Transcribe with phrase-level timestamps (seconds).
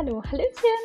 [0.00, 0.80] hallo, Hallöchen!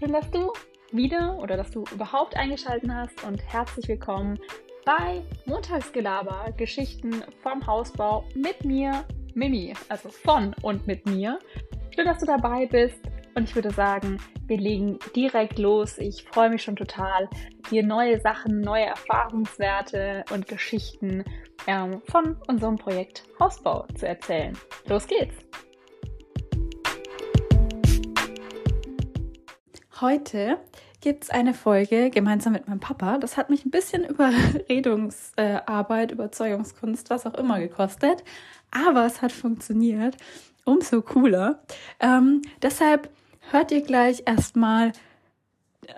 [0.00, 0.52] Schön, dass du
[0.90, 4.40] wieder oder dass du überhaupt eingeschaltet hast und herzlich willkommen
[4.84, 11.38] bei Montagsgelaber, Geschichten vom Hausbau mit mir, Mimi, also von und mit mir.
[11.94, 12.98] Schön, dass du dabei bist
[13.36, 14.18] und ich würde sagen,
[14.48, 15.98] wir legen direkt los.
[15.98, 17.28] Ich freue mich schon total,
[17.70, 21.22] dir neue Sachen, neue Erfahrungswerte und Geschichten
[21.68, 24.58] ähm, von unserem Projekt Hausbau zu erzählen.
[24.88, 25.36] Los geht's!
[30.02, 30.58] Heute
[31.00, 33.16] gibt es eine Folge gemeinsam mit meinem Papa.
[33.16, 38.22] Das hat mich ein bisschen Überredungsarbeit, Überzeugungskunst, was auch immer gekostet.
[38.70, 40.18] Aber es hat funktioniert.
[40.64, 41.62] Umso cooler.
[41.98, 43.08] Ähm, deshalb
[43.50, 44.92] hört ihr gleich erstmal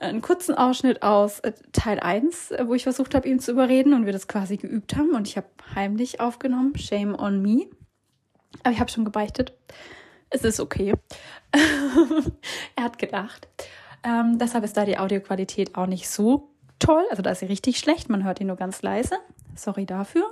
[0.01, 4.07] einen kurzen Ausschnitt aus äh, Teil 1, wo ich versucht habe, ihn zu überreden und
[4.07, 5.10] wir das quasi geübt haben.
[5.10, 6.79] Und ich habe heimlich aufgenommen.
[6.79, 7.66] Shame on me.
[8.62, 9.55] Aber ich habe schon gebeichtet.
[10.30, 10.93] Es ist okay.
[12.77, 13.49] er hat gedacht.
[14.09, 17.04] Ähm, deshalb ist da die Audioqualität auch nicht so toll.
[17.10, 18.09] Also da ist sie richtig schlecht.
[18.09, 19.16] Man hört ihn nur ganz leise.
[19.54, 20.24] Sorry dafür.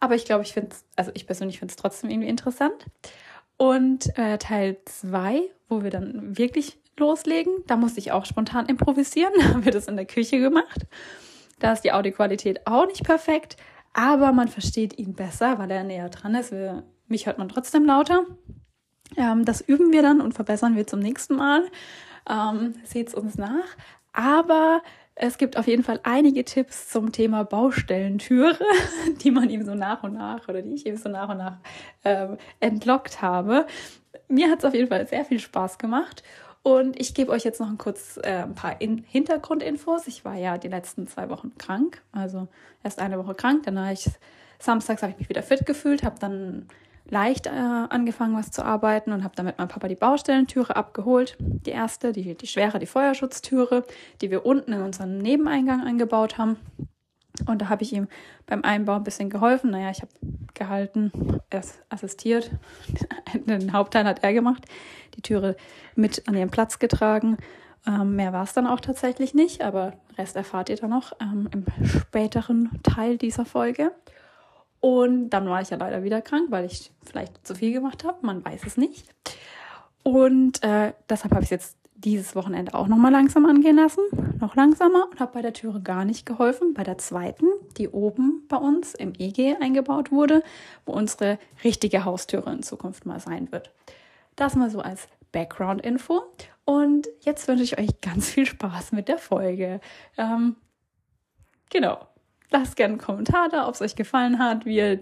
[0.00, 2.86] Aber ich glaube, ich finde es, also ich persönlich finde es trotzdem irgendwie interessant.
[3.56, 9.32] Und äh, Teil 2, wo wir dann wirklich loslegen, da musste ich auch spontan improvisieren.
[9.38, 10.86] Da haben wir das in der Küche gemacht.
[11.60, 13.56] Da ist die Audioqualität auch nicht perfekt,
[13.92, 16.50] aber man versteht ihn besser, weil er näher dran ist.
[16.50, 18.24] Wir, mich hört man trotzdem lauter.
[19.16, 21.62] Ähm, das üben wir dann und verbessern wir zum nächsten Mal.
[22.28, 23.76] Ähm, Seht uns nach.
[24.12, 24.82] Aber
[25.14, 28.58] es gibt auf jeden Fall einige Tipps zum Thema Baustellentüre,
[29.22, 31.58] die man ihm so nach und nach oder die ich ihm so nach und nach
[32.04, 33.66] ähm, entlockt habe.
[34.28, 36.22] Mir hat es auf jeden Fall sehr viel Spaß gemacht.
[36.62, 40.06] Und ich gebe euch jetzt noch ein kurz äh, ein paar In Hintergrundinfos.
[40.06, 42.46] Ich war ja die letzten zwei Wochen krank, also
[42.84, 44.08] erst eine Woche krank, dann habe ich
[44.60, 46.68] samstags habe ich mich wieder fit gefühlt, habe dann
[47.12, 51.36] leicht äh, angefangen, was zu arbeiten und habe dann mit meinem Papa die Baustellentüre abgeholt.
[51.38, 53.84] Die erste, die, die schwere, die Feuerschutztüre,
[54.22, 56.56] die wir unten in unseren Nebeneingang eingebaut haben.
[57.46, 58.08] Und da habe ich ihm
[58.46, 59.70] beim Einbau ein bisschen geholfen.
[59.70, 60.12] Naja, ich habe
[60.54, 61.12] gehalten,
[61.50, 62.50] er assistiert.
[63.34, 64.64] Den Hauptteil hat er gemacht.
[65.14, 65.56] Die Türe
[65.94, 67.36] mit an ihren Platz getragen.
[67.86, 71.48] Ähm, mehr war es dann auch tatsächlich nicht, aber Rest erfahrt ihr dann noch ähm,
[71.52, 73.92] im späteren Teil dieser Folge.
[74.82, 78.18] Und dann war ich ja leider wieder krank, weil ich vielleicht zu viel gemacht habe.
[78.26, 79.06] Man weiß es nicht.
[80.02, 84.02] Und äh, deshalb habe ich es jetzt dieses Wochenende auch nochmal langsam angehen lassen.
[84.40, 86.74] Noch langsamer und habe bei der Türe gar nicht geholfen.
[86.74, 87.46] Bei der zweiten,
[87.78, 90.42] die oben bei uns im EG eingebaut wurde,
[90.84, 93.70] wo unsere richtige Haustüre in Zukunft mal sein wird.
[94.34, 96.22] Das mal so als Background-Info.
[96.64, 99.80] Und jetzt wünsche ich euch ganz viel Spaß mit der Folge.
[100.18, 100.56] Ähm,
[101.70, 102.00] genau.
[102.52, 105.00] Lasst gerne einen Kommentar da, ob es euch gefallen hat, wie ihr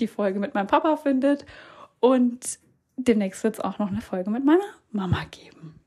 [0.00, 1.44] die Folge mit meinem Papa findet.
[2.00, 2.58] Und
[2.96, 5.78] demnächst wird es auch noch eine Folge mit meiner Mama geben.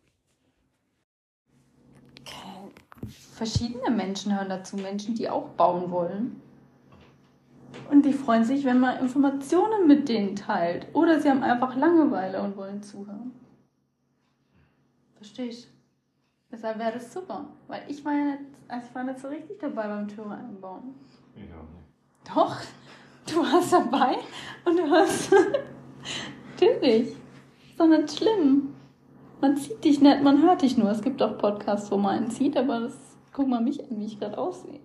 [3.35, 6.41] Verschiedene Menschen hören dazu, Menschen, die auch bauen wollen.
[7.91, 10.88] Und die freuen sich, wenn man Informationen mit denen teilt.
[10.94, 13.34] Oder sie haben einfach Langeweile und wollen zuhören.
[15.18, 15.68] Verstehe ich.
[16.56, 17.46] Deshalb wäre das super.
[17.68, 20.96] Weil ich war ja nicht, also ich war nicht so richtig dabei beim Türe einbauen.
[21.36, 22.34] Ich auch nicht.
[22.34, 22.62] Doch,
[23.30, 24.16] du warst dabei
[24.64, 25.34] und du hast.
[26.54, 27.10] Natürlich.
[27.10, 28.74] Ist doch nicht schlimm.
[29.42, 30.90] Man sieht dich nicht, man hört dich nur.
[30.92, 32.98] Es gibt auch Podcasts, wo man einen sieht, aber das.
[33.34, 34.80] Guck mal mich an, wie ich gerade aussehe.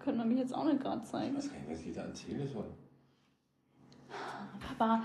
[0.00, 1.30] Können wir mich jetzt auch nicht gerade zeigen.
[1.30, 2.66] Ich weiß gar nicht, was ich da erzählen soll.
[4.60, 5.02] Papa,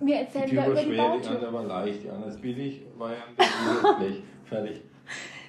[0.00, 1.20] mir erzählen die über die Bautür.
[1.20, 4.22] Die andere war leicht, die andere ist billig, war ja ein Blech.
[4.44, 4.82] Fertig.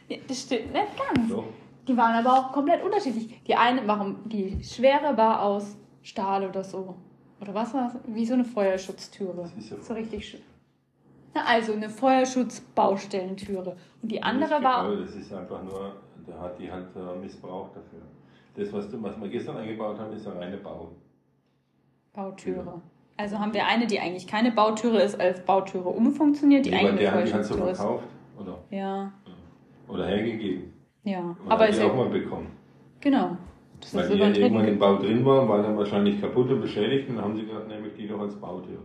[0.08, 1.30] Ja, das stimmt nicht ganz.
[1.30, 1.46] So.
[1.88, 3.42] Die waren aber auch komplett unterschiedlich.
[3.44, 6.96] Die eine, warum die schwere war aus Stahl oder so.
[7.40, 8.02] Oder was war das?
[8.08, 9.36] Wie so eine Feuerschutztüre.
[9.36, 10.42] Das ist ja so richtig schön.
[11.34, 13.76] Na, also eine Feuerschutzbaustellentüre.
[14.02, 14.96] Und die andere das war.
[14.96, 15.94] Das ist einfach nur,
[16.26, 18.02] da hat die halt äh, Missbrauch dafür.
[18.56, 20.92] Das, was, du, was wir gestern eingebaut haben, ist eine reine Bau.
[22.14, 22.59] Bautüre.
[22.59, 22.82] Genau.
[23.17, 26.99] Also haben wir eine, die eigentlich keine Bautüre ist, als Bautüre umfunktioniert, die nee, eigentlich
[26.99, 28.03] der hat die halt so verkauft,
[28.40, 28.59] oder?
[28.69, 29.11] Ja.
[29.87, 30.73] Oder hergegeben.
[31.03, 31.22] Ja.
[31.22, 32.52] Man aber ist auch mal bekommen.
[32.99, 33.37] Genau.
[33.79, 37.09] Das weil die ja irgendwann im Bau drin waren, war dann wahrscheinlich kaputt und beschädigt
[37.09, 38.84] und dann haben sie gesagt, nehme ich die doch als Bautür.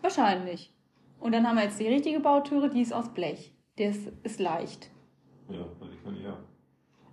[0.00, 0.72] Wahrscheinlich.
[1.18, 3.52] Und dann haben wir jetzt die richtige Bautüre, die ist aus Blech.
[3.78, 4.90] Der ist, ist leicht.
[5.48, 6.36] Ja, also die kann ich ja.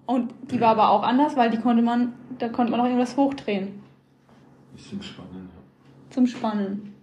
[0.05, 3.15] Und die war aber auch anders, weil die konnte man, da konnte man auch irgendwas
[3.15, 3.81] hochdrehen.
[4.75, 5.52] Ist zum Spannen, ja
[6.13, 6.93] zum Spannen.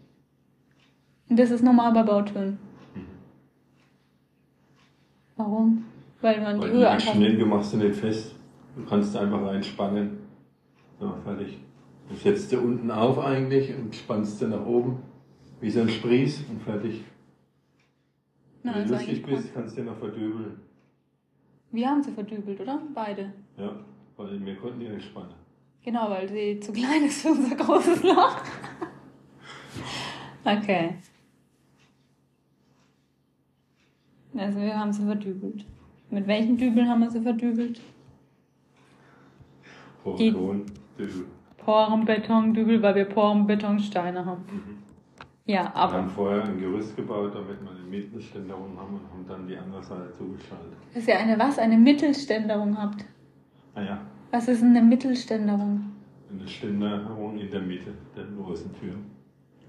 [1.29, 2.59] Und das ist normal bei Bautüren.
[2.95, 3.07] Mhm.
[5.37, 5.85] Warum?
[6.21, 7.13] Weil man Weil die Höhe anpasst.
[7.13, 8.35] Schnell, machst du nicht fest.
[8.77, 10.19] Du kannst einfach reinspannen.
[10.99, 11.59] So, fertig.
[12.09, 15.03] Du setzt du unten auf eigentlich und spannst du nach oben.
[15.61, 17.05] Wie so ein Spries und fertig.
[18.63, 20.61] Na, Wenn du eigentlich lustig bist, kannst du dir noch verdübeln.
[21.71, 22.81] Wir haben sie verdübelt, oder?
[22.95, 23.33] Beide.
[23.57, 23.73] Ja,
[24.17, 25.35] weil wir konnten die nicht spannen.
[25.83, 28.43] Genau, weil sie zu klein ist für unser großes Loch.
[30.45, 30.95] okay.
[34.37, 35.65] Also wir haben sie verdübelt.
[36.11, 37.81] Mit welchen Dübeln haben wir sie verdübelt?
[40.19, 40.67] Die- Hochton,
[40.99, 41.27] Dübel.
[41.59, 44.45] Porenbetondübel, weil wir Porenbetonsteine haben.
[45.47, 49.27] Ja, Wir aber haben vorher ein Gerüst gebaut, damit wir eine Mittelständerung haben und haben
[49.29, 50.73] dann die andere Seite zugeschaltet.
[50.95, 51.59] dass ihr eine was?
[51.59, 53.05] Eine Mittelständerung habt.
[53.75, 54.01] Naja,
[54.31, 55.87] Was ist eine Mittelständerung?
[56.33, 58.71] eine Ständerung in der Mitte der großen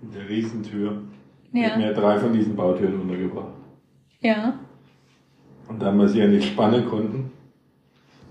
[0.01, 1.03] Der Riesentür.
[1.51, 1.61] Ja.
[1.61, 3.53] Wir haben ja drei von diesen Bautüren untergebracht.
[4.21, 4.59] Ja.
[5.67, 7.31] Und da wir sie ja nicht spannen konnten,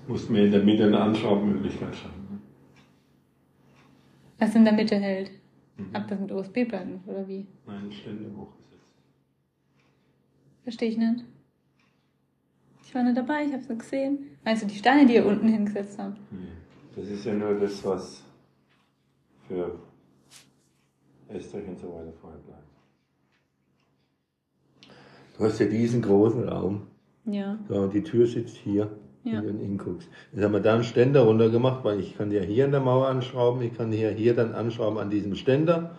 [0.07, 2.43] mussten wir in der Mitte eine Anschraubmöglichkeit schaffen.
[4.39, 5.31] Was in der Mitte hält.
[5.77, 5.95] Mhm.
[5.95, 7.47] Ab das mit USB-Platten oder wie?
[7.67, 8.91] Nein, Ständer hochgesetzt.
[10.63, 11.25] Verstehe ich nicht.
[12.83, 14.37] Ich war nicht dabei, ich habe es nur gesehen.
[14.45, 16.19] Meinst du die Steine, die ihr unten hingesetzt habt?
[16.33, 16.49] Nee.
[16.97, 18.25] Das ist ja nur das, was
[19.47, 19.79] für
[21.33, 22.65] Estrich und so weiter vorher bleibt.
[25.39, 26.83] Du hast ja diesen großen Raum.
[27.25, 27.59] Ja.
[27.69, 28.91] So, und die Tür sitzt hier,
[29.25, 29.43] Ja.
[29.43, 30.09] wenn du hinguckst.
[30.33, 33.07] Jetzt haben wir da einen Ständer runtergemacht, weil ich kann ja hier an der Mauer
[33.09, 35.97] anschrauben, ich kann hier, hier dann anschrauben an diesem Ständer.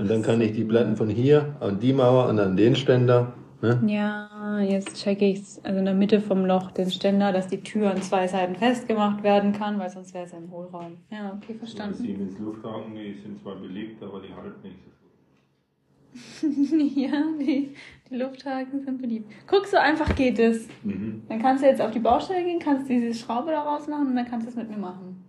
[0.00, 3.34] und dann kann ich die Platten von hier an die Mauer und an den Ständer.
[3.64, 3.80] Ne?
[3.86, 5.58] Ja, jetzt checke ich's.
[5.64, 9.22] Also in der Mitte vom Loch den Ständer, dass die Tür an zwei Seiten festgemacht
[9.22, 10.98] werden kann, weil sonst wäre es im Hohlraum.
[11.10, 11.94] Ja, okay, Die verstanden.
[11.94, 14.90] Siemens Lufthaken, die sind zwar belegt, aber die halten nicht so
[16.50, 16.92] gut.
[16.94, 17.74] ja, die,
[18.10, 19.32] die Lufthaken sind beliebt.
[19.46, 20.68] Guck, so einfach geht es.
[20.82, 21.22] Mhm.
[21.30, 24.26] Dann kannst du jetzt auf die Baustelle gehen, kannst diese Schraube da rausmachen und dann
[24.28, 25.24] kannst du es mit mir machen.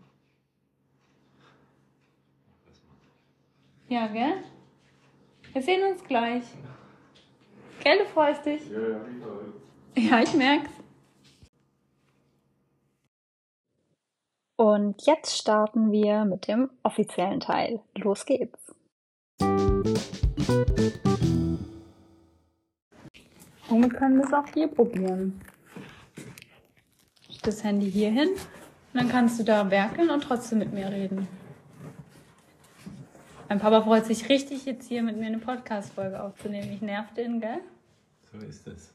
[3.87, 4.33] Ja, gell?
[5.53, 6.43] Wir sehen uns gleich.
[7.85, 8.61] Gell, du freust dich?
[8.71, 10.09] Ja, ja.
[10.09, 10.71] Ja, ich merk's.
[14.55, 17.81] Und jetzt starten wir mit dem offiziellen Teil.
[17.93, 18.73] Los geht's.
[19.39, 20.01] Und
[23.69, 25.39] wir können das auch hier probieren.
[27.43, 31.27] Das Handy hier hin und dann kannst du da werkeln und trotzdem mit mir reden.
[33.47, 36.73] Mein Papa freut sich richtig, jetzt hier mit mir eine Podcast-Folge aufzunehmen.
[36.73, 37.61] Ich nerv den, gell?
[38.39, 38.93] So ist es.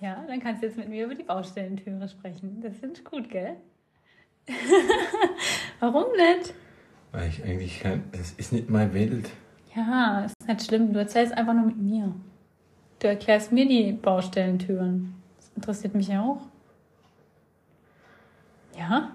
[0.00, 2.60] Ja, dann kannst du jetzt mit mir über die Baustellentüre sprechen.
[2.60, 3.56] Das finde ich gut, gell?
[5.80, 6.54] Warum nicht?
[7.12, 9.30] Weil ich eigentlich kann, das ist nicht meine Welt.
[9.74, 10.92] Ja, ist nicht schlimm.
[10.92, 12.14] Du erzählst einfach nur mit mir.
[13.00, 15.14] Du erklärst mir die Baustellentüren.
[15.36, 16.46] Das interessiert mich ja auch.
[18.76, 19.12] Ja?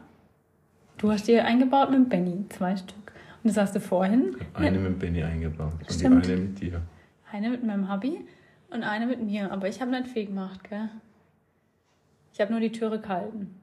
[0.98, 3.14] Du hast die eingebaut mit Benny, zwei Stück.
[3.44, 4.36] Und das hast du vorhin.
[4.54, 6.26] Eine mit Benny eingebaut und Stimmt.
[6.26, 6.82] die eine mit dir.
[7.32, 8.26] Eine mit meinem Hubby
[8.74, 9.52] und eine mit mir.
[9.52, 10.90] Aber ich habe nicht viel gemacht, gell?
[12.34, 13.60] Ich habe nur die Türe gehalten.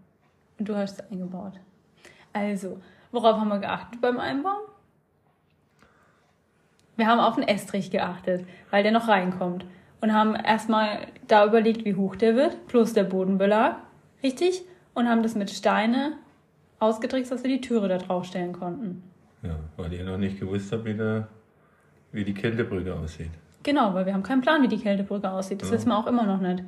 [0.58, 1.54] Und du hast sie eingebaut.
[2.32, 2.80] Also,
[3.10, 4.62] worauf haben wir geachtet beim Einbauen?
[6.96, 9.64] Wir haben auf den Estrich geachtet, weil der noch reinkommt.
[10.00, 13.76] Und haben erstmal da überlegt, wie hoch der wird, plus der Bodenbelag.
[14.22, 14.62] Richtig?
[14.94, 16.16] Und haben das mit Steine
[16.78, 19.02] ausgetrickst, dass wir die Türe da draufstellen konnten.
[19.42, 21.28] Ja, weil ihr noch nicht gewusst habt, wie, der,
[22.12, 23.30] wie die Kältebrücke aussieht.
[23.62, 25.60] Genau, weil wir haben keinen Plan, wie die Kältebrücke aussieht.
[25.62, 25.74] Das Ja.
[25.76, 26.64] wissen wir auch immer noch nicht.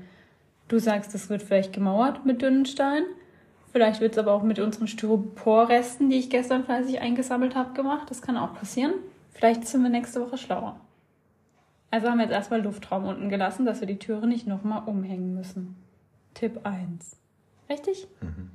[0.68, 3.06] Du sagst, das wird vielleicht gemauert mit dünnen Steinen.
[3.72, 8.10] Vielleicht wird es aber auch mit unseren Styroporresten, die ich gestern fleißig eingesammelt habe, gemacht.
[8.10, 8.92] Das kann auch passieren.
[9.32, 10.78] Vielleicht sind wir nächste Woche schlauer.
[11.90, 15.34] Also haben wir jetzt erstmal Luftraum unten gelassen, dass wir die Türe nicht nochmal umhängen
[15.34, 15.76] müssen.
[16.34, 17.16] Tipp 1.
[17.68, 18.06] Richtig?
[18.20, 18.50] Mhm.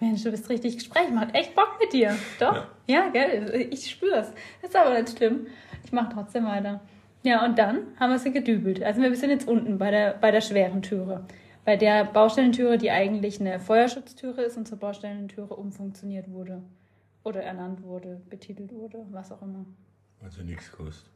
[0.00, 1.10] Mensch, du bist richtig Gespräch.
[1.10, 2.14] Macht echt Bock mit dir.
[2.38, 2.54] Doch?
[2.86, 3.04] Ja.
[3.04, 3.68] Ja, gell?
[3.70, 4.28] Ich spür's.
[4.62, 5.46] Ist aber nicht schlimm.
[5.84, 6.80] Ich mache trotzdem weiter.
[7.26, 8.80] Ja, und dann haben wir sie gedübelt.
[8.84, 11.26] Also wir sind jetzt unten bei der, bei der schweren Türe.
[11.64, 16.62] Bei der Baustellentüre, die eigentlich eine Feuerschutztüre ist und zur Baustellentüre umfunktioniert wurde.
[17.24, 19.66] Oder ernannt wurde, betitelt wurde, was auch immer.
[20.22, 21.10] Also nichts kostet.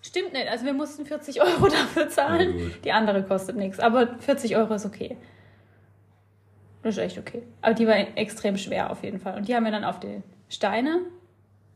[0.00, 0.48] Stimmt nicht.
[0.48, 2.58] Also wir mussten 40 Euro dafür zahlen.
[2.58, 3.80] Ja, die andere kostet nichts.
[3.80, 5.18] Aber 40 Euro ist okay.
[6.82, 7.42] Das ist echt okay.
[7.60, 9.36] Aber die war extrem schwer auf jeden Fall.
[9.36, 11.02] Und die haben wir dann auf die Steine,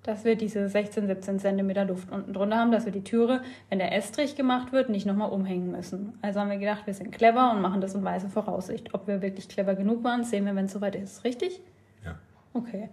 [0.03, 3.79] dass wir diese 16, 17 Zentimeter Luft unten drunter haben, dass wir die Türe, wenn
[3.79, 6.19] der Estrich gemacht wird, nicht nochmal umhängen müssen.
[6.23, 8.95] Also haben wir gedacht, wir sind clever und machen das in weiße Voraussicht.
[8.95, 11.25] Ob wir wirklich clever genug waren, sehen wir, wenn es soweit ist.
[11.25, 11.61] Richtig?
[12.05, 12.17] Ja.
[12.53, 12.89] Okay.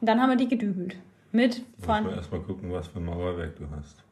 [0.00, 0.96] Und dann haben wir die gedübelt.
[1.32, 4.04] Mit von, man erstmal gucken, was für ein Mauerwerk du hast.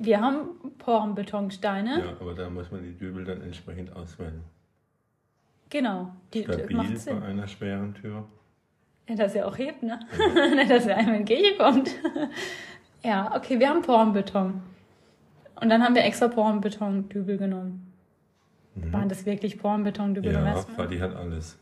[0.00, 1.98] wir haben Porenbetonsteine.
[1.98, 4.42] Ja, aber da muss man die Dübel dann entsprechend auswählen.
[5.68, 6.14] Genau.
[6.32, 7.20] Die, Stabil macht Sinn.
[7.20, 8.26] bei einer schweren Tür.
[9.08, 9.98] Ja, dass er auch hebt, ne?
[10.54, 11.90] Nicht, dass er einmal entgegenkommt.
[13.02, 14.62] ja, okay, wir haben Porenbeton.
[15.60, 17.92] Und dann haben wir extra Porenbeton-Dübel genommen.
[18.74, 20.32] Waren das wirklich Porenbetondübel?
[20.32, 20.64] Ja?
[20.76, 21.58] Vati hat alles.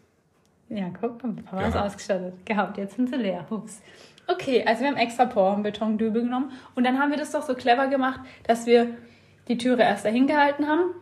[0.69, 2.47] Ja, guck mal, Papa ist ausgestattet.
[2.47, 3.45] Gehabt, jetzt sind sie leer.
[3.51, 3.83] Ups.
[4.29, 7.89] Okay, also wir haben extra Porenbetondübel genommen und dann haben wir das doch so clever
[7.89, 8.87] gemacht, dass wir
[9.49, 10.95] die Türe erst dahin gehalten haben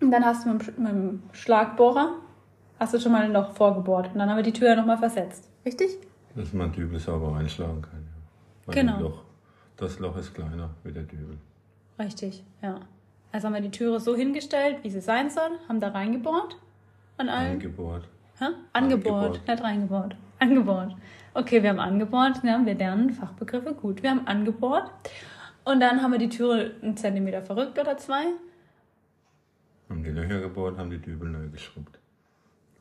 [0.00, 2.14] und dann hast du mit, mit dem Schlagbohrer
[2.78, 5.49] hast du schon mal ein Loch vorgebohrt und dann haben wir die Tür nochmal versetzt.
[5.64, 5.98] Richtig?
[6.34, 8.00] Dass man Dübel sauber reinschlagen kann.
[8.00, 8.66] Ja.
[8.66, 9.00] Weil Genau.
[9.00, 9.22] Loch,
[9.76, 11.38] das Loch ist kleiner wie der Dübel.
[11.98, 12.80] Richtig, ja.
[13.32, 16.56] Also haben wir die Türe so hingestellt, wie sie sein soll, haben da reingebohrt
[17.18, 17.52] an allen.
[17.52, 18.08] Eingebohrt.
[18.38, 18.46] Hä?
[18.72, 19.48] Angebohrt, Angebohrt.
[19.48, 20.16] nicht reingebohrt.
[20.38, 20.96] Angebohrt.
[21.34, 24.02] Okay, wir haben angebohrt, ja, wir lernen Fachbegriffe gut.
[24.02, 24.90] Wir haben angebohrt
[25.64, 28.24] und dann haben wir die Türe einen Zentimeter verrückt oder zwei.
[29.88, 31.98] Haben die Löcher gebohrt, haben die Dübel neu geschrubbt.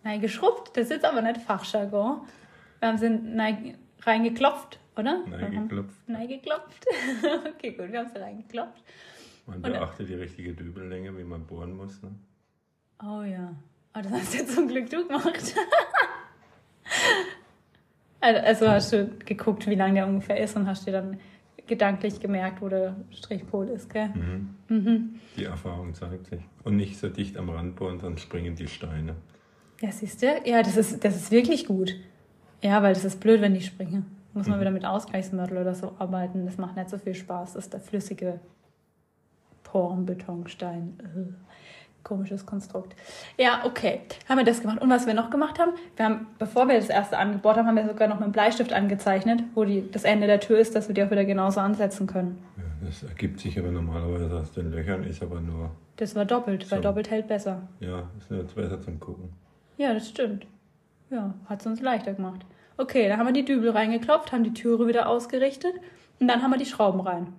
[0.04, 2.22] Nein, geschrubbt, das ist jetzt aber nicht Fachjargon.
[2.80, 5.24] Wir haben sie reingeklopft, oder?
[5.28, 5.98] Nein, geklopft.
[6.08, 6.86] Nein, geklopft.
[7.56, 8.84] okay, gut, wir haben sie reingeklopft.
[9.46, 12.02] Man beachtet die richtige Dübellänge, wie man bohren muss.
[12.02, 12.12] Ne?
[13.04, 13.56] Oh ja.
[13.96, 15.56] Oh, das hast du jetzt zum Glück du gemacht.
[18.22, 21.20] also, also hast du geguckt, wie lang der ungefähr ist und hast dir dann
[21.66, 24.10] gedanklich gemerkt, wo der Strichpol ist, gell?
[24.10, 24.56] Mhm.
[24.68, 25.20] Mhm.
[25.38, 26.42] Die Erfahrung zeigt sich.
[26.64, 29.16] Und nicht so dicht am Rand bohren, sonst springen die Steine.
[29.82, 30.42] Ja, siehst du?
[30.46, 31.96] Ja, das ist, das ist wirklich gut.
[32.62, 34.06] Ja, weil das ist blöd, wenn die springen.
[34.34, 34.62] Muss man Mhm.
[34.62, 36.46] wieder mit Ausgleichsmörtel oder so arbeiten.
[36.46, 37.54] Das macht nicht so viel Spaß.
[37.54, 38.40] Das ist der flüssige
[39.64, 41.00] Porenbetonstein.
[41.00, 41.34] Äh,
[42.02, 42.96] Komisches Konstrukt.
[43.38, 44.00] Ja, okay.
[44.30, 44.82] Haben wir das gemacht.
[44.82, 47.76] Und was wir noch gemacht haben, wir haben, bevor wir das erste angebohrt haben, haben
[47.76, 50.88] wir sogar noch mit einem Bleistift angezeichnet, wo die, das Ende der Tür ist, dass
[50.88, 52.42] wir die auch wieder genauso ansetzen können.
[52.56, 56.72] Ja, das ergibt sich aber normalerweise aus den Löchern, ist aber nur, Das war doppelt,
[56.72, 56.84] weil So.
[56.84, 57.64] doppelt hält besser.
[57.82, 59.30] ja, ist nur besser zum Gucken.
[59.78, 60.48] Ja, das stimmt.
[61.10, 62.46] Ja, hat es uns leichter gemacht.
[62.78, 65.74] Okay, dann haben wir die Dübel reingeklopft, haben die Türe wieder ausgerichtet
[66.20, 67.34] und dann haben wir die Schrauben rein.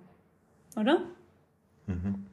[0.75, 0.99] Oder?
[1.87, 2.25] Mhm.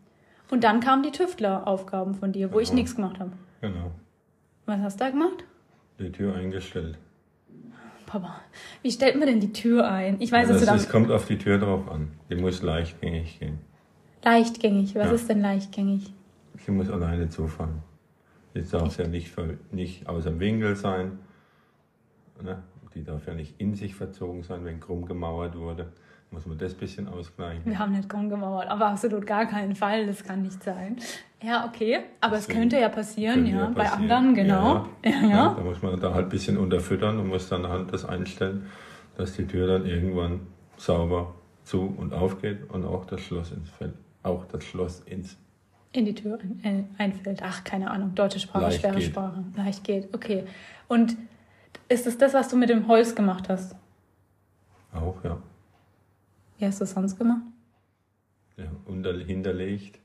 [0.50, 2.74] Und dann kamen die Tüftleraufgaben von dir, wo ich Aha.
[2.76, 3.32] nichts gemacht habe.
[3.60, 3.92] Genau.
[4.66, 5.44] Was hast du da gemacht?
[5.98, 6.98] Die Tür eingestellt.
[8.06, 8.36] Papa,
[8.82, 10.16] wie stellt man denn die Tür ein?
[10.20, 12.08] Ich weiß, Ja, dass ist, kommt auf die Tür drauf an.
[12.30, 13.58] Die muss leichtgängig gehen.
[14.24, 14.94] leichtgängig.
[14.94, 15.12] Was Ja.
[15.12, 16.12] ist denn leichtgängig?
[16.64, 17.82] Sie muss alleine zufallen.
[18.54, 19.34] Jetzt darf ja nicht,
[19.72, 21.18] nicht aus dem Winkel sein.
[22.42, 22.62] Ne?
[22.94, 25.92] Die darf ja nicht in sich verzogen sein, wenn krumm gemauert wurde.
[26.30, 27.62] Muss man das bisschen ausgleichen.
[27.64, 30.06] Wir haben nicht krumm gemauert, aber absolut gar keinen Fall.
[30.06, 30.96] Das kann nicht sein.
[31.42, 32.00] Ja, okay.
[32.20, 33.66] Aber es Deswegen könnte ja passieren, Könnte ja.
[33.68, 34.10] Bei passieren.
[34.10, 34.86] anderen, genau.
[35.04, 35.28] Ja, ja.
[35.28, 38.66] Ja, Da muss man da halt ein bisschen unterfüttern und muss dann halt das einstellen,
[39.16, 40.40] dass die Tür dann irgendwann
[40.76, 45.38] sauber zu und aufgeht und auch das Schloss ins Feld, auch das Schloss ins
[45.92, 47.40] In die Tür ein, einfällt.
[47.42, 48.14] Ach, keine Ahnung.
[48.14, 49.04] Deutsche Sprache, Leicht schwere geht.
[49.04, 49.44] Sprache.
[49.56, 50.14] Leicht geht.
[50.14, 50.44] Okay.
[50.88, 51.16] Und
[51.88, 53.74] ist es das, was du mit dem Holz gemacht hast?
[54.94, 55.36] auch, ja,
[56.58, 57.42] Wie hast du es sonst gemacht?
[58.56, 60.00] ja unter, hinterlegt.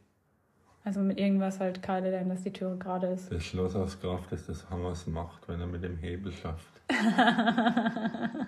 [0.83, 3.31] Also mit irgendwas halt Keile, denn dass die Türe gerade ist.
[3.31, 6.81] Das Schloss aus Kraft des des Hammers macht, wenn er mit dem Hebel schafft.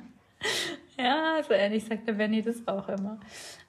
[0.97, 3.19] Ja, so ähnlich sagt der Benny das auch immer.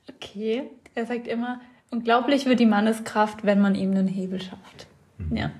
[0.09, 0.71] Okay.
[0.95, 4.87] Er sagt immer, unglaublich wird die Manneskraft, wenn man ihm einen Hebel schafft.
[5.19, 5.37] Mhm.
[5.37, 5.51] Ja.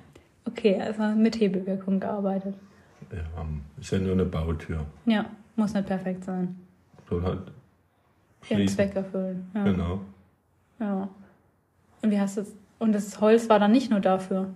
[0.45, 2.55] Okay, also mit Hebelwirkung gearbeitet.
[3.11, 3.45] Ja,
[3.79, 4.85] ist ja nur eine Bautür.
[5.05, 6.55] Ja, muss nicht perfekt sein.
[7.09, 7.39] Soll halt
[8.49, 8.67] Ihren.
[8.67, 9.49] Zweck erfüllen.
[9.53, 9.63] Ja.
[9.63, 10.01] Genau.
[10.79, 11.09] Ja.
[12.01, 12.45] Und wie hast du
[12.79, 14.49] Und das Holz war dann nicht nur dafür.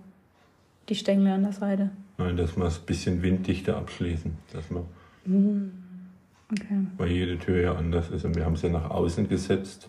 [0.88, 1.90] Die Stängel an der Seite.
[2.18, 4.36] Nein, dass wir es ein bisschen winddichter abschließen.
[4.52, 4.84] Dass man,
[6.50, 6.86] Okay.
[6.98, 8.24] weil jede Tür ja anders ist.
[8.24, 9.88] Und wir haben es ja nach außen gesetzt,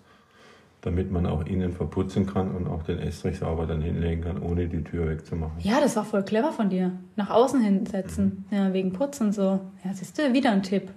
[0.83, 4.67] damit man auch innen verputzen kann und auch den Estrich sauber dann hinlegen kann, ohne
[4.67, 5.53] die Tür wegzumachen.
[5.59, 6.91] Ja, das war voll clever von dir.
[7.15, 8.45] Nach außen hinsetzen.
[8.51, 9.61] Ja, wegen Putz und so.
[9.83, 10.89] Ja, siehst du, wieder ein Tipp.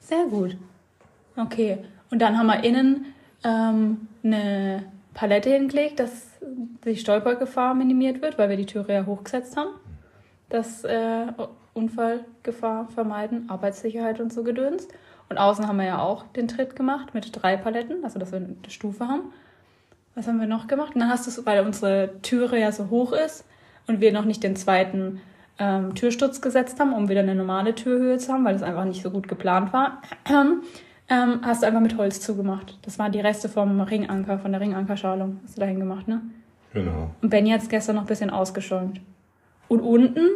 [0.00, 0.56] Sehr gut.
[1.36, 1.78] Okay.
[2.10, 3.06] Und dann haben wir innen
[3.44, 6.30] ähm, eine Palette hingelegt, dass
[6.86, 9.70] die Stolpergefahr minimiert wird, weil wir die Türe ja hochgesetzt haben.
[10.48, 11.26] Das äh,
[11.74, 14.88] Unfallgefahr vermeiden, Arbeitssicherheit und so gedöns.
[15.28, 18.38] Und außen haben wir ja auch den Tritt gemacht mit drei Paletten, also dass wir
[18.38, 19.32] eine Stufe haben.
[20.14, 20.94] Was haben wir noch gemacht?
[20.94, 23.44] Und dann hast du es, weil unsere Türe ja so hoch ist
[23.86, 25.20] und wir noch nicht den zweiten
[25.58, 29.02] ähm, Türsturz gesetzt haben, um wieder eine normale Türhöhe zu haben, weil das einfach nicht
[29.02, 30.02] so gut geplant war,
[31.08, 32.78] ähm, hast du einfach mit Holz zugemacht.
[32.82, 35.40] Das waren die Reste vom Ringanker, von der Ringankerschalung.
[35.44, 36.22] Hast du dahin gemacht, ne?
[36.72, 37.10] Genau.
[37.22, 39.00] Und Benny hat es gestern noch ein bisschen ausgeschäumt.
[39.68, 40.28] Und unten,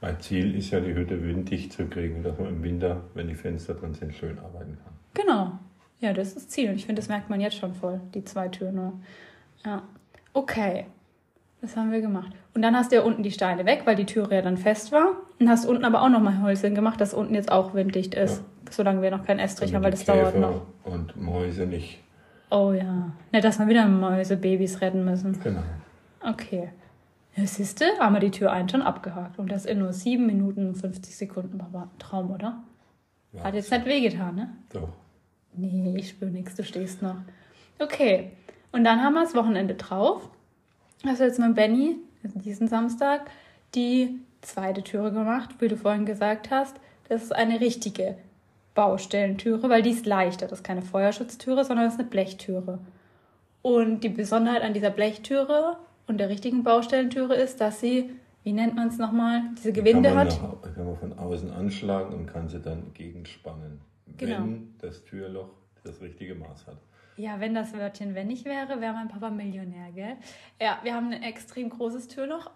[0.00, 3.34] Mein Ziel ist ja, die Hütte winddicht zu kriegen, dass man im Winter, wenn die
[3.34, 4.94] Fenster drin sind, schön arbeiten kann.
[5.14, 5.52] genau.
[5.98, 6.68] Ja, das ist das Ziel.
[6.68, 8.92] Und ich finde, das merkt man jetzt schon voll, die zwei Türen nur.
[9.64, 9.82] Ja.
[10.34, 10.84] Okay.
[11.62, 12.32] Das haben wir gemacht.
[12.54, 14.92] Und dann hast du ja unten die Steine weg, weil die Türe ja dann fest
[14.92, 15.12] war.
[15.40, 18.44] Und hast unten aber auch nochmal Holz hingemacht, dass unten jetzt auch winddicht ist.
[18.70, 20.66] Solange wir noch keinen Estrich haben, weil das die dauert noch.
[20.84, 22.02] Käfer Und Mäuse nicht.
[22.50, 23.10] Oh ja.
[23.32, 25.40] Nicht, dass wir wieder Mäusebabys retten müssen.
[25.42, 25.62] Genau.
[26.20, 26.68] Okay.
[27.36, 29.38] Ja, siehste, haben wir die Tür ein schon abgehakt.
[29.38, 31.58] Und das in nur 7 Minuten und 50 Sekunden.
[31.58, 32.62] War ein Traum, oder?
[33.32, 34.50] Ja, Hat jetzt nicht wehgetan, ne?
[34.72, 34.88] Doch.
[35.52, 37.16] Nee, ich spüre nichts, du stehst noch.
[37.78, 38.32] Okay,
[38.72, 40.28] und dann haben wir das Wochenende drauf.
[41.04, 43.30] Also jetzt mit Benny, also diesen Samstag,
[43.74, 46.76] die zweite Türe gemacht, wie du vorhin gesagt hast.
[47.08, 48.16] Das ist eine richtige
[48.74, 50.46] Baustellentüre, weil die ist leichter.
[50.46, 52.78] Das ist keine Feuerschutztüre, sondern das ist eine Blechtüre.
[53.62, 58.10] Und die Besonderheit an dieser Blechtüre und der richtigen Baustellentüre ist, dass sie,
[58.42, 60.40] wie nennt man es nochmal, diese Gewinde kann hat.
[60.42, 63.80] Nach, kann man von außen anschlagen und kann sie dann gegenspannen,
[64.16, 64.38] Genau.
[64.38, 65.50] wenn das Türloch
[65.84, 66.78] das richtige Maß hat.
[67.18, 70.16] Ja, wenn das Wörtchen wenn ich wäre, wäre mein Papa Millionär, gell?
[70.60, 72.50] Ja, wir haben ein extrem großes Türloch.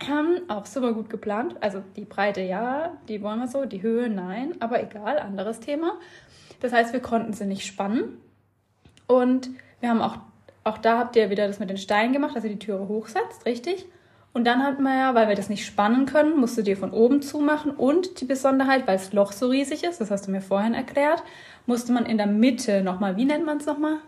[0.48, 1.56] Auch super gut geplant.
[1.62, 5.94] Also die Breite ja, die wollen wir so, die Höhe nein, aber egal, anderes Thema.
[6.60, 8.18] Das heißt, wir konnten sie nicht spannen.
[9.06, 9.48] Und
[9.80, 10.18] wir haben auch,
[10.64, 13.46] auch da habt ihr wieder das mit den Steinen gemacht, dass ihr die Türe hochsetzt,
[13.46, 13.86] richtig?
[14.32, 16.92] Und dann hat man ja, weil wir das nicht spannen können, musst du dir von
[16.92, 17.72] oben zumachen.
[17.72, 21.22] Und die Besonderheit, weil das Loch so riesig ist, das hast du mir vorhin erklärt,
[21.66, 23.98] musste man in der Mitte nochmal, wie nennt man es nochmal?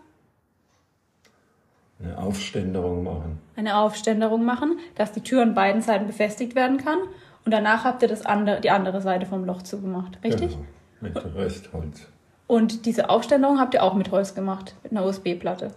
[1.99, 3.39] Eine Aufständerung machen.
[3.55, 6.97] Eine Aufständerung machen, dass die Tür an beiden Seiten befestigt werden kann.
[7.45, 10.51] Und danach habt ihr das andere, die andere Seite vom Loch zugemacht, richtig?
[10.51, 10.65] Genau.
[11.01, 12.07] Mit Restholz.
[12.47, 15.71] Und diese Aufständerung habt ihr auch mit Holz gemacht, mit einer USB-Platte,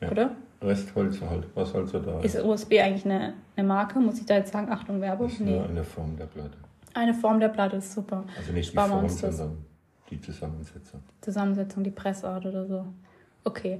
[0.00, 0.10] Ja.
[0.10, 0.30] oder?
[0.62, 2.34] Restholz halt, was halt so da ist.
[2.34, 3.98] Ist USB eigentlich eine, eine Marke?
[3.98, 5.26] Muss ich da jetzt sagen, Achtung, Werbung?
[5.28, 5.52] Das ist Nee.
[5.52, 6.56] nur eine Form der Platte.
[6.92, 8.24] Eine Form der Platte ist super.
[8.36, 9.64] Also nicht die Sparen wir Form, sondern
[10.10, 11.00] die Zusammensetzung.
[11.22, 12.84] Zusammensetzung, die Pressart oder so.
[13.44, 13.76] Okay.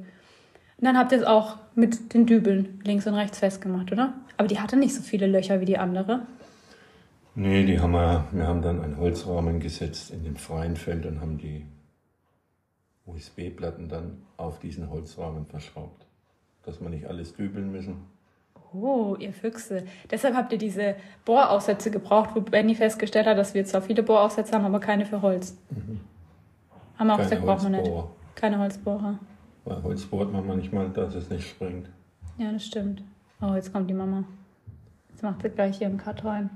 [0.78, 4.14] Und dann habt ihr es auch mit den Dübeln links und rechts festgemacht, oder?
[4.38, 6.22] Aber die hatte nicht so viele Löcher wie die andere.
[7.34, 11.20] Nee, die haben wir, wir haben dann einen Holzrahmen gesetzt in dem freien Feld und
[11.20, 11.66] haben die
[13.06, 16.06] USB-Platten dann auf diesen Holzrahmen verschraubt.
[16.64, 17.96] Dass wir nicht alles dübeln müssen.
[18.72, 19.84] Oh, ihr Füchse.
[20.10, 20.94] Deshalb habt ihr diese
[21.24, 25.22] Bohraussätze gebraucht, wo Benny festgestellt hat, dass wir zwar viele Bohraussätze haben, aber keine für
[25.22, 25.56] Holz.
[26.96, 27.90] Haben wir auch gesagt, brauchen wir nicht.
[28.36, 29.18] Keine Holzbohrer.
[29.64, 31.88] Weil Holz bohrt man manchmal, dass es nicht springt.
[32.38, 33.02] Ja, das stimmt.
[33.40, 34.24] Oh, jetzt kommt die Mama.
[35.10, 36.50] Jetzt macht sie gleich hier im Cut rein.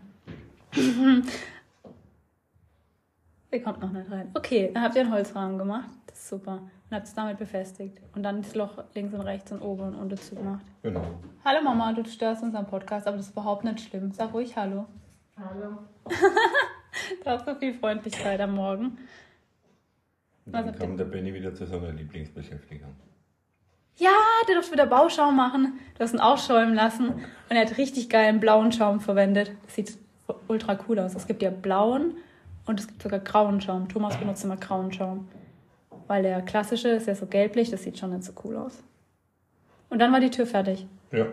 [3.51, 4.31] sie kommt noch nicht rein.
[4.35, 5.91] Okay, dann habt ihr einen Holzrahmen gemacht.
[6.07, 6.61] Das ist super.
[6.95, 8.01] Und habt es damit befestigt.
[8.15, 10.65] Und dann das Loch links und rechts und oben und unten zugemacht.
[10.85, 11.03] Genau.
[11.45, 14.13] Hallo Mama, du störst unseren Podcast, aber das ist überhaupt nicht schlimm.
[14.13, 14.87] Sag ruhig Hallo.
[15.37, 15.79] Hallo.
[17.25, 18.97] Du hast so viel Freundlichkeit am Morgen.
[20.47, 22.95] Und Was dann kam der Benny wieder zu seiner Lieblingsbeschäftigung.
[23.97, 24.15] Ja,
[24.47, 25.81] der durfte wieder Bauschaum machen.
[25.99, 27.09] Du hast ihn ausschäumen lassen.
[27.09, 29.51] Und er hat richtig geilen blauen Schaum verwendet.
[29.65, 29.99] Das sieht
[30.47, 31.17] ultra cool aus.
[31.17, 32.15] Es gibt ja blauen
[32.67, 33.89] und es gibt sogar grauen Schaum.
[33.89, 35.27] Thomas benutzt immer grauen Schaum.
[36.07, 38.83] Weil der klassische ist ja so gelblich, das sieht schon nicht so cool aus.
[39.89, 40.87] Und dann war die Tür fertig.
[41.13, 41.27] Ja.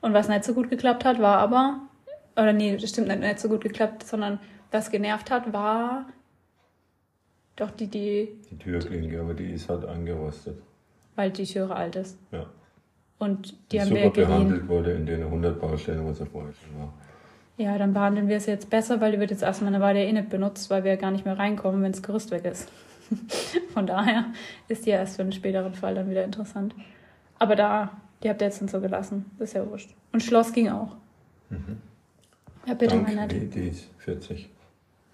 [0.00, 1.80] Und was nicht so gut geklappt hat, war aber,
[2.36, 4.38] oder nee, das stimmt nicht, nicht so gut geklappt, sondern
[4.70, 6.06] was genervt hat, war
[7.56, 10.60] doch die, die, Die Türklinke, aber die ist halt angerostet.
[11.14, 12.18] weil die Türe alt ist.
[12.32, 12.46] Ja.
[13.18, 16.52] Und die Die haben super wir behandelt wurde in den 100 Baustellen, wo sie vorher
[16.52, 16.92] schon war.
[17.56, 20.12] Ja, dann behandeln wir es jetzt besser, weil die wird jetzt erstmal eine Weile eh
[20.12, 22.68] nicht benutzt, weil wir gar nicht mehr reinkommen, wenn das Gerüst weg ist.
[23.72, 24.26] Von daher
[24.68, 26.74] ist die ja erst für einen späteren Fall dann wieder interessant.
[27.38, 27.90] Aber da,
[28.22, 29.26] die habt ihr jetzt dann so gelassen.
[29.38, 29.94] Das ist ja wurscht.
[30.12, 30.96] Und Schloss ging auch.
[32.66, 33.54] Ja, bitte, Dank, mein Nett.
[33.54, 34.48] die, ist 40.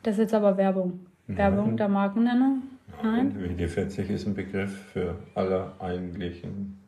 [0.03, 1.01] Das ist jetzt aber Werbung.
[1.27, 1.37] Nein.
[1.37, 2.63] Werbung der Markennennung?
[3.03, 3.35] Nein?
[3.59, 6.79] WD40 ist ein Begriff für alle eigentlichen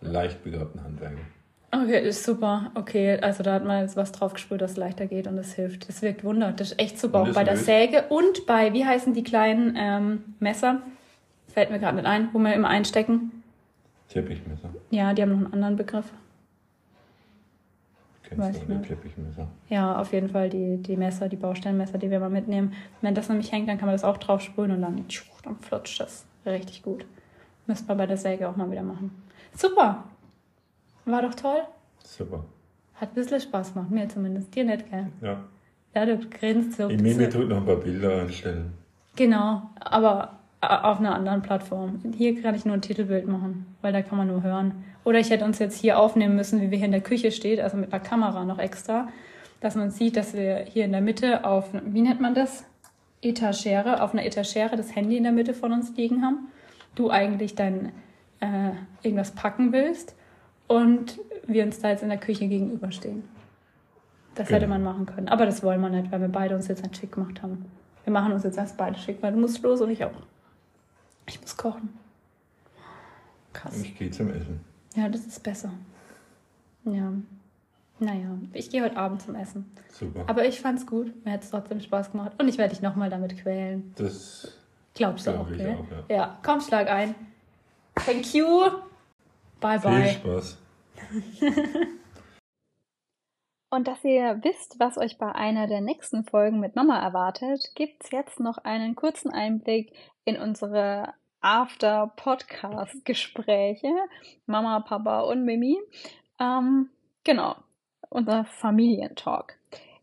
[0.00, 1.20] leicht begabten Handwerker.
[1.72, 2.72] Okay, ist super.
[2.74, 5.52] Okay, also da hat man jetzt was drauf gespürt, dass es leichter geht und das
[5.52, 5.88] hilft.
[5.88, 6.52] Das wirkt Wunder.
[6.52, 7.20] Das ist echt super.
[7.20, 10.82] Auch es bei der Säge und bei, wie heißen die kleinen ähm, Messer?
[11.48, 13.42] Fällt mir gerade nicht ein, wo wir immer einstecken.
[14.08, 14.70] Teppichmesser.
[14.90, 16.06] Ja, die haben noch einen anderen Begriff.
[18.24, 18.82] Kennst du.
[18.82, 19.46] Teppichmesser?
[19.68, 22.74] Ja, auf jeden Fall die, die Messer, die Baustellenmesser, die wir mal mitnehmen.
[23.00, 25.04] Wenn das nämlich hängt, dann kann man das auch drauf sprühen und dann,
[25.44, 27.04] dann flutscht das richtig gut.
[27.66, 29.10] Müsste man bei der Säge auch mal wieder machen.
[29.54, 30.04] Super.
[31.04, 31.62] War doch toll.
[32.04, 32.44] Super.
[32.94, 33.90] Hat ein bisschen Spaß gemacht.
[33.90, 34.54] Mir zumindest.
[34.54, 35.06] Dir nicht, gell?
[35.22, 35.44] Ja.
[35.94, 36.88] Ja, du grinst so.
[36.88, 38.72] Ich mir tut noch ein paar Bilder einstellen.
[39.16, 42.00] Genau, aber äh, auf einer anderen Plattform.
[42.16, 44.84] Hier kann ich nur ein Titelbild machen, weil da kann man nur hören.
[45.04, 47.58] Oder ich hätte uns jetzt hier aufnehmen müssen, wie wir hier in der Küche steht,
[47.58, 49.08] also mit einer Kamera noch extra,
[49.60, 52.64] dass man sieht, dass wir hier in der Mitte auf, wie nennt man das?
[53.22, 56.48] Etagere, auf einer Etagere das Handy in der Mitte von uns liegen haben.
[56.94, 57.92] Du eigentlich dein
[58.40, 60.14] äh, irgendwas packen willst
[60.70, 63.24] und wir uns da jetzt in der Küche gegenüberstehen.
[64.36, 64.74] Das hätte Genau.
[64.78, 65.28] man machen können.
[65.28, 67.64] Aber das wollen wir nicht, weil wir beide uns jetzt nicht schick gemacht haben.
[68.04, 70.12] Wir machen uns jetzt erst beide schick, weil du musst los und ich auch.
[71.26, 71.88] Ich muss kochen.
[73.52, 73.76] Krass.
[73.82, 74.60] Ich gehe zum Essen.
[74.94, 75.72] Ja, das ist besser.
[76.84, 77.12] Ja.
[77.98, 79.68] Naja, ich gehe heute Abend zum Essen.
[79.92, 80.22] Super.
[80.28, 81.12] Aber ich fand's gut.
[81.24, 82.32] Mir hat es trotzdem Spaß gemacht.
[82.40, 83.92] Und ich werde dich nochmal damit quälen.
[83.96, 84.56] das
[84.94, 85.76] Glaubst du Glaub auch, ich gell?
[85.76, 86.38] auch, ja.
[86.44, 87.14] komm, schlag ein.
[87.96, 88.46] Thank you.
[89.60, 90.12] Bye, viel bye.
[90.12, 90.58] Spaß.
[93.72, 98.10] Und dass ihr wisst, was euch bei einer der nächsten Folgen mit Mama erwartet, gibt's
[98.10, 99.92] jetzt noch einen kurzen Einblick
[100.24, 103.92] in unsere After-Podcast-Gespräche.
[104.46, 105.78] Mama, Papa und Mimi.
[106.40, 106.90] Ähm,
[107.22, 107.54] genau,
[108.08, 109.56] unser Familientalk.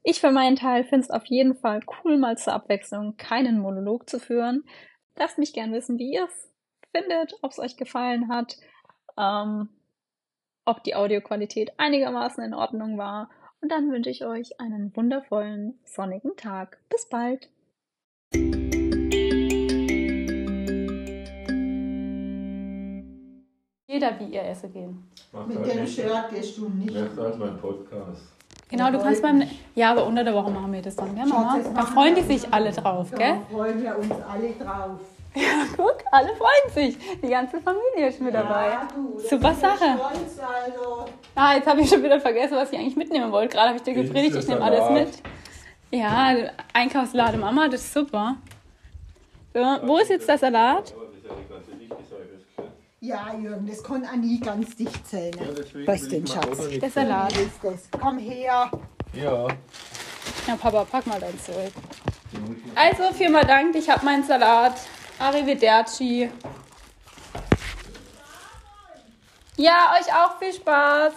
[0.04, 4.10] Ich für meinen Teil finde es auf jeden Fall cool, mal zur Abwechslung keinen Monolog
[4.10, 4.64] zu führen.
[5.18, 6.50] Lasst mich gern wissen, wie ihr es
[6.96, 8.56] findet, ob es euch gefallen hat,
[9.18, 9.70] ähm,
[10.66, 13.30] ob die Audioqualität einigermaßen in Ordnung war.
[13.62, 16.78] Und dann wünsche ich euch einen wundervollen, sonnigen Tag.
[16.90, 17.50] Bis bald.
[23.88, 25.10] Jeder wie ihr essen gehen.
[25.32, 26.94] Macht Mit halt dem Shirt gehst du nicht.
[26.94, 28.22] Macht halt mein Podcast.
[28.70, 29.44] Genau, du kannst beim.
[29.76, 31.58] Ja, aber unter der Woche machen wir das dann, gell, Mama?
[31.58, 32.38] Das Da freuen die wir.
[32.38, 33.38] sich alle drauf, Da gell?
[33.50, 35.00] freuen wir uns alle drauf.
[35.38, 36.98] Ja, guck, alle freuen sich.
[37.22, 38.70] Die ganze Familie ist mit dabei.
[38.70, 39.98] Ja, du, Super Sache.
[39.98, 41.06] Stolz, also.
[41.36, 43.56] Ah, jetzt habe ich schon wieder vergessen, was ich eigentlich mitnehmen wollte.
[43.56, 45.10] Gerade habe ich dir gepredigt, ich nehme alles mit.
[45.92, 46.34] Ja,
[46.74, 48.36] Einkaufslade Mama, das ist super.
[49.54, 50.94] So, wo ist jetzt der Salat?
[53.00, 55.32] Ja Jürgen, das kann auch nie ganz dicht sein.
[55.40, 56.68] Ja, Was denn, Schatz?
[56.82, 57.32] Der Salat.
[57.38, 57.88] Ist das?
[58.00, 58.72] Komm her.
[59.14, 59.48] Ja.
[60.48, 61.72] Ja, Papa, pack mal dein Zeug.
[62.76, 64.74] Also, viermal Dank, ich habe meinen Salat.
[65.20, 66.30] Arrivederci.
[69.58, 71.14] Ja, euch auch viel Spaß.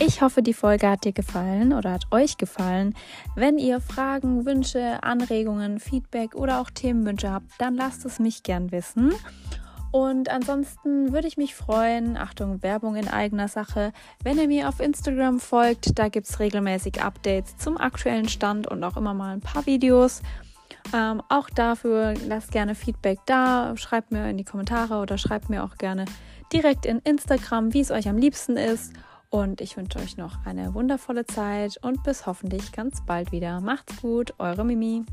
[0.00, 2.94] Ich hoffe, die Folge hat dir gefallen oder hat euch gefallen.
[3.36, 8.70] Wenn ihr Fragen, Wünsche, Anregungen, Feedback oder auch Themenwünsche habt, dann lasst es mich gern
[8.70, 9.14] wissen.
[9.94, 13.92] Und ansonsten würde ich mich freuen, Achtung, Werbung in eigener Sache,
[14.24, 15.96] wenn ihr mir auf Instagram folgt.
[16.00, 20.20] Da gibt es regelmäßig Updates zum aktuellen Stand und auch immer mal ein paar Videos.
[20.92, 25.62] Ähm, auch dafür lasst gerne Feedback da, schreibt mir in die Kommentare oder schreibt mir
[25.62, 26.06] auch gerne
[26.52, 28.94] direkt in Instagram, wie es euch am liebsten ist.
[29.30, 33.60] Und ich wünsche euch noch eine wundervolle Zeit und bis hoffentlich ganz bald wieder.
[33.60, 35.04] Macht's gut, eure Mimi.